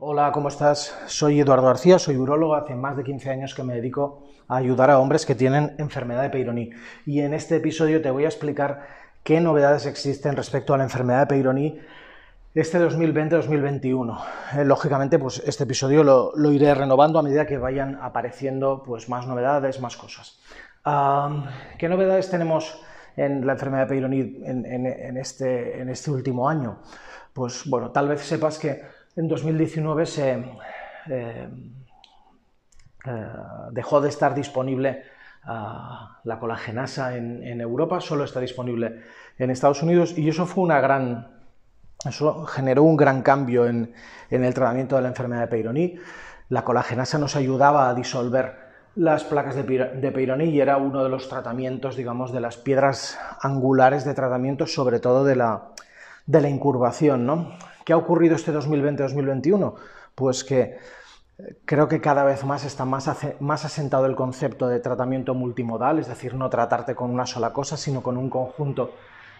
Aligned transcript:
Hola, 0.00 0.30
¿cómo 0.30 0.46
estás? 0.46 0.96
Soy 1.06 1.40
Eduardo 1.40 1.66
García, 1.66 1.98
soy 1.98 2.16
urólogo, 2.16 2.54
hace 2.54 2.76
más 2.76 2.96
de 2.96 3.02
15 3.02 3.30
años 3.30 3.52
que 3.52 3.64
me 3.64 3.74
dedico 3.74 4.22
a 4.46 4.58
ayudar 4.58 4.92
a 4.92 5.00
hombres 5.00 5.26
que 5.26 5.34
tienen 5.34 5.74
enfermedad 5.78 6.22
de 6.22 6.30
Peyronie. 6.30 6.70
Y 7.04 7.18
en 7.18 7.34
este 7.34 7.56
episodio 7.56 8.00
te 8.00 8.12
voy 8.12 8.24
a 8.24 8.28
explicar 8.28 8.86
qué 9.24 9.40
novedades 9.40 9.86
existen 9.86 10.36
respecto 10.36 10.72
a 10.72 10.78
la 10.78 10.84
enfermedad 10.84 11.18
de 11.18 11.26
Peyronie 11.26 11.80
este 12.54 12.78
2020-2021. 12.78 14.24
Eh, 14.58 14.64
lógicamente, 14.64 15.18
pues 15.18 15.42
este 15.44 15.64
episodio 15.64 16.04
lo, 16.04 16.52
iré 16.52 16.72
renovando 16.76 17.18
a 17.18 17.24
medida 17.24 17.44
que 17.44 17.58
vayan 17.58 17.98
apareciendo 18.00 18.84
pues, 18.86 19.08
más 19.08 19.26
novedades, 19.26 19.80
más 19.80 19.96
cosas. 19.96 20.38
¿Qué 21.76 21.88
novedades 21.88 22.30
tenemos 22.30 22.80
en 23.16 23.44
la 23.44 23.54
enfermedad 23.54 23.82
de 23.82 23.88
Peyronie 23.88 24.42
en, 24.44 25.16
este, 25.16 25.80
en 25.82 25.88
este 25.88 26.12
último 26.12 26.48
año? 26.48 26.78
Pues 27.32 27.68
bueno, 27.68 27.90
tal 27.90 28.06
vez 28.06 28.20
sepas 28.20 28.60
que 28.60 28.80
en 29.18 29.26
2019 29.26 30.06
se 30.06 30.30
eh, 31.10 31.48
eh, 33.04 33.26
dejó 33.72 34.00
de 34.00 34.08
estar 34.08 34.32
disponible 34.32 35.02
ah, 35.42 36.20
la 36.22 36.38
colagenasa 36.38 37.16
en, 37.16 37.60
Europa, 37.60 38.00
solo 38.00 38.22
está 38.22 38.38
disponible 38.38 39.00
en 39.36 39.50
Estados 39.50 39.82
Unidos 39.82 40.16
y 40.16 40.28
eso 40.28 40.46
fue 40.46 40.62
una 40.62 40.80
gran, 40.80 41.36
eso 42.04 42.46
generó 42.46 42.84
un 42.84 42.96
gran 42.96 43.22
cambio 43.22 43.66
en, 43.66 43.92
el 44.30 44.54
tratamiento 44.54 44.94
de 44.94 45.02
la 45.02 45.08
enfermedad 45.08 45.42
de 45.42 45.48
Peyronie. 45.48 46.00
La 46.48 46.64
colagenasa 46.64 47.18
nos 47.18 47.34
ayudaba 47.34 47.90
a 47.90 47.94
disolver 47.94 48.68
las 48.94 49.24
placas 49.24 49.56
de, 49.56 49.62
de 49.64 50.44
y 50.46 50.60
era 50.60 50.76
uno 50.76 51.02
de 51.02 51.08
los 51.08 51.28
tratamientos, 51.28 51.96
digamos, 51.96 52.32
de 52.32 52.40
las 52.40 52.56
piedras 52.56 53.18
angulares 53.42 54.04
de 54.04 54.14
tratamiento, 54.14 54.66
sobre 54.66 55.00
todo 55.00 55.24
de 55.24 55.34
la, 55.34 55.70
de 56.26 56.40
la 56.40 56.48
incurvación, 56.48 57.26
¿no? 57.26 57.52
¿Qué 57.88 57.94
ha 57.94 57.96
ocurrido 57.96 58.36
este 58.36 58.52
2020-2021? 58.52 59.72
Pues 60.14 60.44
que 60.44 60.60
eh, 61.38 61.56
creo 61.64 61.88
que 61.88 62.02
cada 62.02 62.22
vez 62.22 62.44
más 62.44 62.66
está 62.66 62.84
más, 62.84 63.08
asentado 63.64 64.04
el 64.04 64.14
concepto 64.14 64.68
de 64.68 64.78
tratamiento 64.78 65.32
multimodal, 65.32 65.98
es 65.98 66.06
decir, 66.06 66.34
no 66.34 66.50
tratarte 66.50 66.94
con 66.94 67.10
una 67.10 67.24
sola 67.24 67.54
cosa, 67.54 67.78
sino 67.78 68.02
con 68.02 68.18
un 68.18 68.28
conjunto 68.28 68.92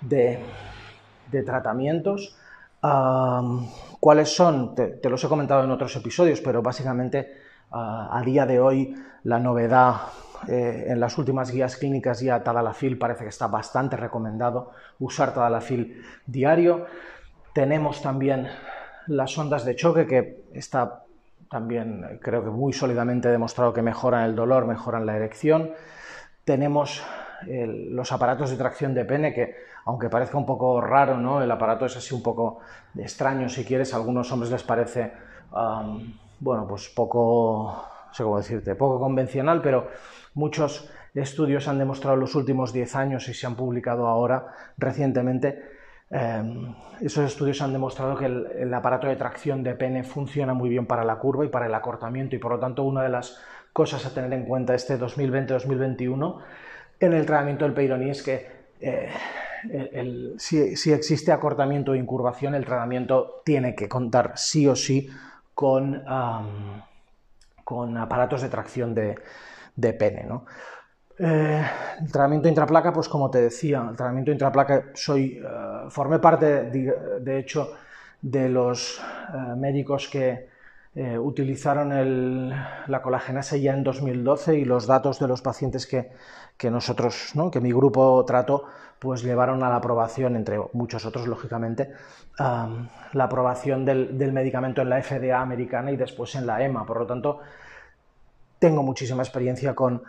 de, 0.00 0.38
tratamientos. 1.44 2.36
¿Cuáles 3.98 4.36
son? 4.36 4.76
Te, 4.76 5.00
los 5.10 5.24
he 5.24 5.28
comentado 5.28 5.64
en 5.64 5.72
otros 5.72 5.96
episodios, 5.96 6.40
pero 6.40 6.62
básicamente 6.62 7.32
a 7.72 8.22
día 8.24 8.46
de 8.46 8.60
hoy 8.60 8.94
la 9.24 9.40
novedad 9.40 10.02
eh, 10.48 10.84
en 10.88 11.00
las 11.00 11.18
últimas 11.18 11.50
guías 11.50 11.76
clínicas 11.76 12.20
ya 12.20 12.44
Tadalafil 12.44 12.98
parece 12.98 13.24
que 13.24 13.30
está 13.30 13.48
bastante 13.48 13.96
recomendado 13.96 14.70
usar 15.00 15.34
Tadalafil 15.34 16.00
diario. 16.26 16.86
Tenemos 17.56 18.02
también 18.02 18.48
las 19.06 19.38
ondas 19.38 19.64
de 19.64 19.74
choque, 19.74 20.06
que 20.06 20.44
está 20.52 21.04
también 21.50 22.18
creo 22.20 22.44
que 22.44 22.50
muy 22.50 22.74
sólidamente 22.74 23.30
demostrado 23.30 23.72
que 23.72 23.80
mejoran 23.80 24.24
el 24.24 24.36
dolor, 24.36 24.66
mejoran 24.66 25.06
la 25.06 25.16
erección. 25.16 25.70
Tenemos 26.44 27.02
los 27.46 28.12
aparatos 28.12 28.50
de 28.50 28.58
tracción 28.58 28.92
de 28.92 29.06
pene, 29.06 29.32
que 29.32 29.56
aunque 29.86 30.10
parezca 30.10 30.36
un 30.36 30.44
poco 30.44 30.82
raro, 30.82 31.16
¿no? 31.16 31.42
el 31.42 31.50
aparato 31.50 31.86
es 31.86 31.96
así 31.96 32.14
un 32.14 32.22
poco 32.22 32.58
extraño, 32.94 33.48
si 33.48 33.64
quieres, 33.64 33.94
a 33.94 33.96
algunos 33.96 34.30
hombres 34.32 34.50
les 34.50 34.62
parece, 34.62 35.14
bueno, 36.40 36.66
pues 36.68 36.90
poco, 36.90 37.86
no 38.08 38.12
sé 38.12 38.22
cómo 38.22 38.36
decirte, 38.36 38.74
poco 38.74 39.00
convencional, 39.00 39.62
pero 39.62 39.88
muchos 40.34 40.90
estudios 41.14 41.68
han 41.68 41.78
demostrado 41.78 42.16
en 42.16 42.20
los 42.20 42.34
últimos 42.34 42.74
10 42.74 42.96
años 42.96 43.26
y 43.30 43.32
se 43.32 43.46
han 43.46 43.56
publicado 43.56 44.08
ahora 44.08 44.48
recientemente 44.76 45.75
Em, 46.08 46.72
esos 47.00 47.24
estudios 47.24 47.60
han 47.62 47.72
demostrado 47.72 48.16
que 48.16 48.26
el, 48.26 48.72
aparato 48.72 49.08
de 49.08 49.16
tracción 49.16 49.64
de 49.64 49.74
pene 49.74 50.04
funciona 50.04 50.54
muy 50.54 50.68
bien 50.68 50.86
para 50.86 51.04
la 51.04 51.16
curva 51.16 51.44
y 51.44 51.48
para 51.48 51.66
el 51.66 51.74
acortamiento 51.74 52.36
y 52.36 52.38
por 52.38 52.52
lo 52.52 52.60
tanto 52.60 52.84
una 52.84 53.02
de 53.02 53.08
las 53.08 53.40
cosas 53.72 54.06
a 54.06 54.14
tener 54.14 54.32
en 54.32 54.44
cuenta 54.44 54.74
este 54.74 54.98
2020-2021 54.98 56.38
en 57.00 57.12
el 57.12 57.26
tratamiento 57.26 57.64
del 57.64 57.74
peyronie 57.74 58.10
es 58.10 58.22
que 58.22 58.46
eh, 58.80 59.10
si, 60.38 60.92
existe 60.92 61.32
acortamiento 61.32 61.92
o 61.92 61.94
incurvación 61.96 62.54
el 62.54 62.64
tratamiento 62.64 63.42
tiene 63.44 63.74
que 63.74 63.88
contar 63.88 64.32
sí 64.36 64.68
o 64.68 64.76
sí 64.76 65.10
con, 65.54 66.04
con 67.64 67.96
aparatos 67.98 68.42
de 68.42 68.48
tracción 68.48 68.94
de, 68.94 69.16
de 69.74 69.92
pene. 69.92 70.24
¿no? 70.24 70.46
Eh, 71.18 71.64
el 72.00 72.12
tratamiento 72.12 72.48
intraplaca, 72.48 72.92
pues 72.92 73.08
como 73.08 73.30
te 73.30 73.40
decía, 73.40 73.86
el 73.90 73.96
tratamiento 73.96 74.32
intraplaca, 74.32 74.90
soy, 74.94 75.40
eh, 75.42 75.86
formé 75.88 76.18
parte, 76.18 76.64
de, 76.64 77.38
hecho, 77.38 77.72
de 78.20 78.48
los 78.48 79.00
eh, 79.32 79.54
médicos 79.56 80.08
que 80.08 80.54
utilizaron 81.20 82.48
la 82.48 83.02
colagenasa 83.02 83.58
ya 83.58 83.74
en 83.74 83.84
2012 83.84 84.56
y 84.56 84.64
los 84.64 84.86
datos 84.86 85.18
de 85.18 85.28
los 85.28 85.42
pacientes 85.42 85.86
que, 85.86 86.70
nosotros, 86.70 87.34
que 87.52 87.60
mi 87.60 87.70
grupo 87.70 88.24
trató, 88.26 88.64
pues 88.98 89.22
llevaron 89.22 89.62
a 89.62 89.68
la 89.68 89.76
aprobación, 89.76 90.36
entre 90.36 90.58
muchos 90.72 91.04
otros, 91.04 91.26
lógicamente, 91.26 91.92
la 92.38 93.24
aprobación 93.24 93.84
del, 93.84 94.16
del 94.16 94.32
medicamento 94.32 94.80
en 94.80 94.88
la 94.88 95.02
FDA 95.02 95.38
americana 95.38 95.90
y 95.90 95.98
después 95.98 96.34
en 96.34 96.46
la 96.46 96.64
EMA. 96.64 96.86
Por 96.86 97.00
lo 97.00 97.06
tanto, 97.06 97.40
tengo 98.58 98.82
muchísima 98.82 99.22
experiencia 99.22 99.74
con 99.74 100.02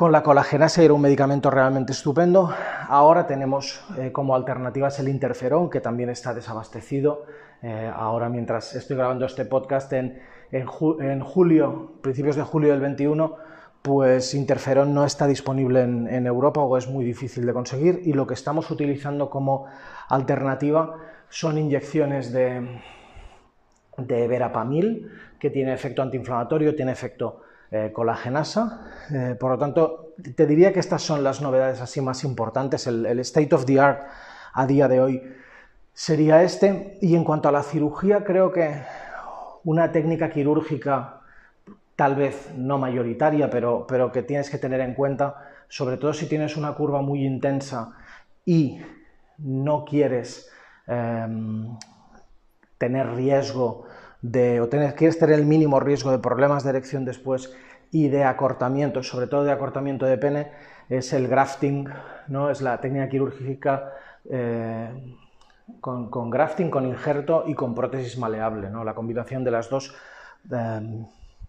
con 0.00 0.12
la 0.12 0.22
colagenasa 0.22 0.82
era 0.82 0.94
un 0.94 1.02
medicamento 1.02 1.50
realmente 1.50 1.92
estupendo. 1.92 2.50
Ahora 2.88 3.26
tenemos 3.26 3.84
eh, 3.98 4.10
como 4.12 4.34
alternativas 4.34 4.98
el 4.98 5.08
interferón, 5.08 5.68
que 5.68 5.82
también 5.82 6.08
está 6.08 6.32
desabastecido. 6.32 7.26
Eh, 7.60 7.92
ahora, 7.94 8.30
mientras 8.30 8.74
estoy 8.74 8.96
grabando 8.96 9.26
este 9.26 9.44
podcast 9.44 9.92
en, 9.92 10.18
julio, 10.64 11.92
principios 12.00 12.36
de 12.36 12.42
julio 12.44 12.70
del 12.70 12.80
21, 12.80 13.36
pues 13.82 14.32
interferón 14.32 14.94
no 14.94 15.04
está 15.04 15.26
disponible 15.26 15.82
en, 15.82 16.26
Europa 16.26 16.62
o 16.62 16.78
es 16.78 16.88
muy 16.88 17.04
difícil 17.04 17.44
de 17.44 17.52
conseguir. 17.52 18.00
Y 18.02 18.14
lo 18.14 18.26
que 18.26 18.32
estamos 18.32 18.70
utilizando 18.70 19.28
como 19.28 19.66
alternativa 20.08 20.96
son 21.28 21.58
inyecciones 21.58 22.32
de, 22.32 22.80
de 23.98 24.28
verapamil, 24.28 25.10
que 25.38 25.50
tiene 25.50 25.74
efecto 25.74 26.00
antiinflamatorio, 26.00 26.74
tiene 26.74 26.92
efecto 26.92 27.42
eh, 27.70 27.92
colagenasa. 27.92 28.80
Eh, 29.12 29.36
por 29.38 29.52
lo 29.52 29.58
tanto, 29.58 30.14
te 30.34 30.46
diría 30.46 30.72
que 30.72 30.80
estas 30.80 31.02
son 31.02 31.22
las 31.22 31.40
novedades 31.40 31.80
así 31.80 32.00
más 32.00 32.24
importantes. 32.24 32.86
El, 32.88 33.20
state 33.20 33.54
of 33.54 33.64
the 33.64 33.78
art 33.78 34.08
a 34.52 34.66
día 34.66 34.88
de 34.88 35.00
hoy 35.00 35.22
sería 35.92 36.42
este. 36.42 36.98
Y 37.00 37.14
en 37.14 37.22
cuanto 37.22 37.48
a 37.48 37.52
la 37.52 37.62
cirugía, 37.62 38.24
creo 38.24 38.50
que 38.50 38.82
una 39.62 39.92
técnica 39.92 40.30
quirúrgica, 40.30 41.20
tal 41.94 42.16
vez 42.16 42.50
no 42.56 42.78
mayoritaria, 42.78 43.48
pero, 43.50 43.86
pero 43.86 44.10
que 44.10 44.22
tienes 44.22 44.50
que 44.50 44.58
tener 44.58 44.80
en 44.80 44.94
cuenta, 44.94 45.48
sobre 45.68 45.96
todo 45.96 46.12
si 46.12 46.26
tienes 46.26 46.56
una 46.56 46.74
curva 46.74 47.02
muy 47.02 47.24
intensa 47.24 47.92
y 48.44 48.80
no 49.38 49.84
quieres 49.84 50.50
em, 50.86 51.76
tener 52.78 53.14
riesgo 53.14 53.84
de, 54.22 54.60
o 54.60 54.68
quieres 54.68 55.18
tener 55.18 55.38
el 55.38 55.46
mínimo 55.46 55.80
riesgo 55.80 56.10
de 56.10 56.18
problemas 56.18 56.64
de 56.64 56.70
erección 56.70 57.04
después 57.04 57.54
y 57.90 58.08
de 58.08 58.24
acortamiento, 58.24 59.02
sobre 59.02 59.26
todo 59.26 59.44
de 59.44 59.52
acortamiento 59.52 60.06
de 60.06 60.18
pene, 60.18 60.52
es 60.88 61.12
el 61.12 61.28
grafting, 61.28 61.88
¿no? 62.28 62.50
es 62.50 62.60
la 62.60 62.80
técnica 62.80 63.08
quirúrgica 63.08 63.92
eh, 64.28 65.16
con, 65.80 66.30
grafting, 66.30 66.70
con 66.70 66.86
injerto 66.86 67.44
y 67.46 67.54
con 67.54 67.74
prótesis 67.74 68.18
maleable. 68.18 68.70
¿no? 68.70 68.84
La 68.84 68.94
combinación 68.94 69.44
de 69.44 69.50
las 69.50 69.70
dos, 69.70 69.94
em, 70.50 71.06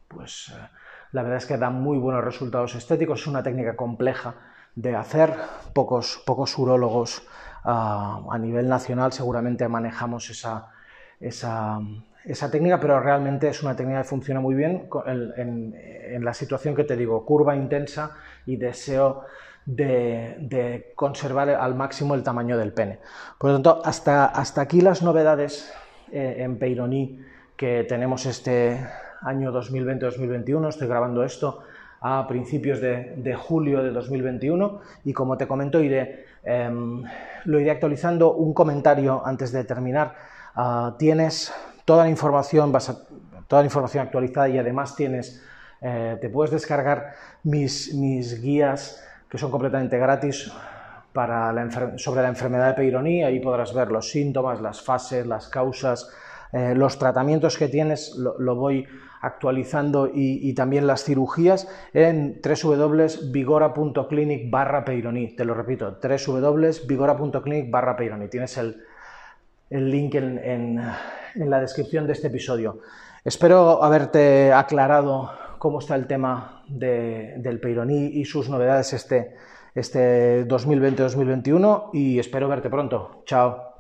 pues 0.08 0.54
eh, 0.56 0.70
la 1.12 1.24
verdad 1.24 1.38
es 1.38 1.46
que 1.46 1.58
da 1.58 1.70
muy 1.70 1.98
buenos 1.98 2.24
resultados 2.24 2.76
estéticos, 2.76 3.22
es 3.22 3.28
una 3.28 3.44
técnica 3.44 3.76
compleja 3.76 4.36
de 4.76 4.96
hacer, 4.96 5.34
pocos, 5.74 6.24
pocos 6.26 6.58
urólogos 6.58 7.28
ah, 7.64 8.22
a 8.32 8.38
nivel 8.38 8.70
nacional 8.70 9.12
seguramente 9.12 9.68
manejamos 9.68 10.30
esa, 10.30 10.72
esa 11.20 11.80
esa 12.26 12.52
técnica, 12.52 12.80
pero 12.80 13.00
realmente 13.00 13.48
es 13.48 13.64
una 13.64 13.76
técnica 13.76 14.02
que 14.02 14.08
funciona 14.08 14.40
muy 14.40 14.56
bien 14.56 14.88
en, 15.06 16.24
la 16.24 16.34
situación 16.34 16.76
que 16.76 16.84
te 16.84 16.96
digo, 16.96 17.26
curva 17.26 17.56
intensa 17.56 18.16
y 18.46 18.58
deseo 18.58 19.24
de, 19.66 20.92
conservar 20.96 21.50
al 21.50 21.76
máximo 21.76 22.16
el 22.16 22.24
tamaño 22.24 22.58
del 22.58 22.74
pene. 22.74 23.00
Por 23.38 23.50
lo 23.50 23.56
tanto, 23.56 23.82
hasta, 23.84 24.26
hasta 24.26 24.62
aquí 24.62 24.82
las 24.82 25.02
novedades 25.02 25.74
eh, 26.12 26.38
en 26.40 26.60
Peyronie 26.60 27.20
que 27.56 27.86
tenemos 27.86 28.26
este 28.26 28.78
año 29.22 29.52
2020-2021. 29.52 30.70
Estoy 30.70 30.88
grabando 30.88 31.24
esto 31.24 31.64
a 32.02 32.28
principios 32.28 32.82
de, 32.82 33.36
julio 33.36 33.84
de 33.84 33.92
2021 33.92 34.82
y 35.06 35.14
como 35.14 35.38
te 35.38 35.48
comento 35.48 35.80
iré, 35.80 36.26
em, 36.44 37.04
lo 37.46 37.60
iré 37.60 37.72
actualizando. 37.72 38.34
Un 38.34 38.54
comentario 38.54 39.22
antes 39.26 39.52
de 39.52 39.64
terminar. 39.64 40.16
Ah, 40.56 40.96
tienes 40.98 41.54
toda 41.86 42.04
la 42.04 42.10
información, 42.10 42.72
toda 43.48 43.62
la 43.62 43.66
información 43.66 44.06
actualizada 44.06 44.50
y 44.50 44.58
además 44.58 44.96
tienes, 44.96 45.44
eh, 45.82 46.18
te 46.22 46.30
puedes 46.30 46.52
descargar 46.52 47.14
mis, 47.44 47.94
mis, 47.94 48.42
guías 48.42 49.04
que 49.30 49.38
son 49.38 49.52
completamente 49.52 49.98
gratis 49.98 50.52
para 51.14 51.54
sobre 51.98 52.22
la 52.22 52.30
enfermedad 52.30 52.70
de 52.70 52.74
Peyronie, 52.74 53.26
ahí 53.26 53.40
podrás 53.40 53.74
ver 53.74 53.92
los 53.92 54.10
síntomas, 54.10 54.62
las 54.62 54.82
fases, 54.82 55.28
las 55.28 55.50
causas, 55.50 56.10
eh, 56.54 56.74
los 56.76 57.00
tratamientos 57.00 57.58
que 57.58 57.68
tienes, 57.68 58.16
lo, 58.16 58.56
voy 58.56 58.88
actualizando 59.22 60.10
y, 60.14 60.54
también 60.54 60.88
las 60.88 61.04
cirugías 61.04 61.68
en 61.94 62.42
www.vigora.clinic 62.42 64.50
barra. 64.50 64.84
Te 64.84 65.46
lo 65.46 65.54
repito, 65.54 66.00
www.vigora.clinic 66.02 67.70
barra. 67.70 67.96
Tienes 68.30 68.58
el, 68.58 68.84
link 69.72 70.16
en, 70.16 70.82
la 71.36 71.60
descripción 71.62 72.06
de 72.06 72.14
este 72.14 72.28
episodio. 72.28 72.80
Espero 73.24 73.84
haberte 73.84 74.52
aclarado 74.52 75.32
cómo 75.60 75.80
está 75.80 75.96
el 75.96 76.08
tema 76.08 76.64
del 76.68 77.60
Peyroní 77.62 78.08
y 78.08 78.26
sus 78.26 78.50
novedades 78.50 78.94
este, 78.94 79.36
este 79.74 80.48
2020-2021 80.48 81.90
y 81.94 82.20
espero 82.20 82.50
verte 82.50 82.70
pronto. 82.70 83.24
Chao. 83.26 83.71